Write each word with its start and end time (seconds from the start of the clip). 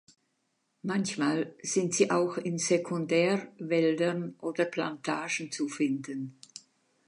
Manchmal 0.81 1.53
sind 1.61 1.93
sie 1.93 2.09
auch 2.09 2.37
in 2.37 2.57
Sekundärwäldern 2.57 4.33
oder 4.39 4.65
Plantagen 4.65 5.51
zu 5.51 5.67
finden. 5.67 6.39